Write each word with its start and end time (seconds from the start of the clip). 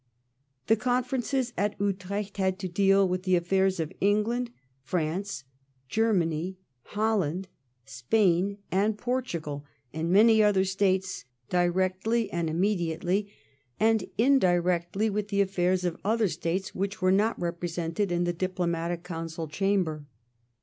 The 0.65 0.75
conferences 0.75 1.53
at 1.55 1.79
Utrecht 1.79 2.37
had 2.37 2.57
to 2.57 2.67
deal 2.67 3.07
with 3.07 3.21
the 3.21 3.35
affairs 3.35 3.79
of 3.79 3.93
England, 4.01 4.49
France, 4.81 5.43
Germany, 5.89 6.57
Holland, 6.85 7.47
Spain, 7.85 8.57
and 8.71 8.97
Portugal, 8.97 9.63
and 9.93 10.09
many 10.09 10.41
other 10.41 10.65
States, 10.65 11.25
directly 11.51 12.31
and 12.31 12.49
immediately; 12.49 13.31
and 13.79 14.05
indirectly 14.17 15.07
with 15.11 15.27
the 15.27 15.39
affairs 15.41 15.85
of 15.85 15.95
other 16.03 16.27
States 16.29 16.73
which 16.73 16.99
were 16.99 17.11
not 17.11 17.39
represented 17.39 18.11
in 18.11 18.23
the 18.23 18.33
diplomatic 18.33 19.03
council 19.03 19.47
chamber. 19.47 20.07